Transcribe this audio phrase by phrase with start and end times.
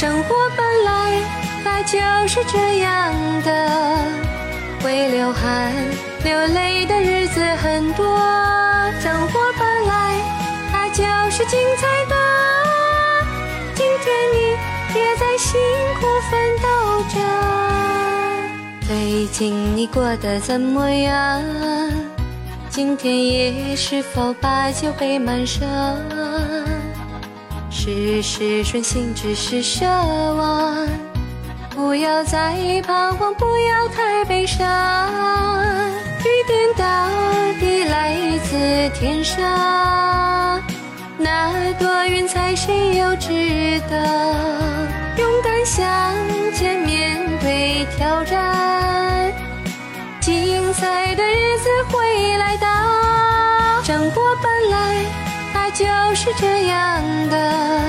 [0.00, 1.22] 生活本来
[1.62, 3.12] 它就是这样
[3.42, 4.02] 的，
[4.82, 5.74] 会流汗
[6.24, 8.18] 流泪的日子很多。
[8.98, 10.14] 生活本来
[10.72, 12.16] 它就是精彩的，
[13.74, 14.38] 今天你
[14.98, 15.60] 也在辛
[16.00, 17.20] 苦奋斗着。
[18.88, 21.42] 最近你过得怎么样？
[22.70, 25.60] 今天夜是否把酒杯满上？
[27.82, 30.86] 事事顺心只是奢望，
[31.70, 32.54] 不要再
[32.86, 34.68] 彷徨，不要太悲伤。
[36.20, 37.08] 雨点到
[37.58, 40.62] 底来自天上，
[41.16, 43.96] 那朵云彩谁又知道？
[45.16, 46.14] 勇敢向
[46.52, 49.32] 前面对挑战，
[50.20, 52.68] 精彩的日子会来到。
[53.82, 55.29] 生活本来。
[55.70, 57.80] 就是这样的，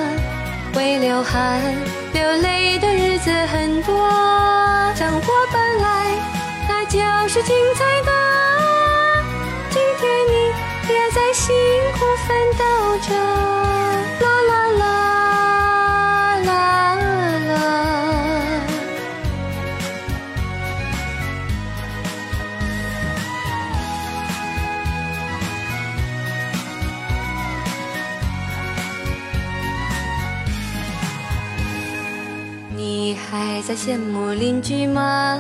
[0.74, 1.60] 会流汗
[2.14, 3.98] 流泪的日子很多。
[4.96, 6.06] 生活本来
[6.68, 8.12] 它就是精彩的，
[9.72, 10.34] 今天你
[10.94, 11.56] 也在辛
[11.94, 12.64] 苦奋斗
[13.00, 13.61] 着。
[33.32, 35.40] 还在羡慕邻居吗？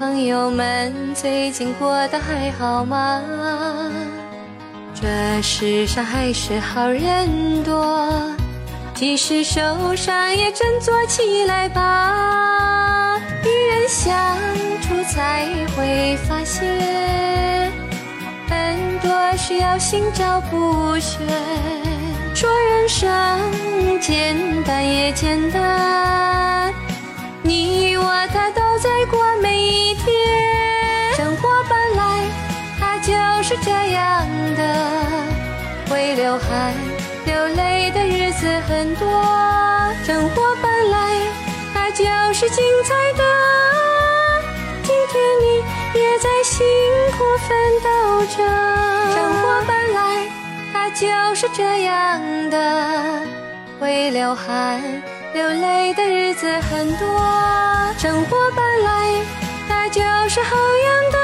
[0.00, 3.22] 朋友们最近过得还好吗？
[4.92, 5.06] 这
[5.42, 8.10] 世上还是好人多，
[8.94, 13.16] 即使受伤也振作起来吧。
[13.44, 14.36] 与人相
[14.82, 15.46] 处才
[15.76, 17.70] 会发现，
[18.48, 21.20] 很多事要心照不宣。
[22.34, 23.08] 说人生
[24.00, 25.62] 简单也简单，
[33.62, 34.62] 这样的，
[35.88, 36.74] 会流汗
[37.24, 39.06] 流泪的日子很多。
[40.04, 40.96] 生活本来
[41.74, 43.24] 它就是精彩的，
[44.82, 45.64] 今天你
[46.00, 46.64] 也在辛
[47.16, 48.36] 苦奋斗着。
[49.14, 49.96] 生活本来。
[50.72, 53.20] 它就是这样的，
[53.78, 54.80] 会流汗
[55.34, 57.06] 流泪的日子很多。
[57.98, 59.20] 生活本来
[59.68, 61.18] 它就是好样的，